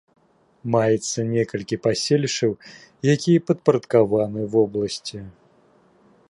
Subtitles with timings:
[0.75, 2.51] Маецца некалькі паселішчаў,
[3.15, 5.17] якія падпарадкаваныя вобласці.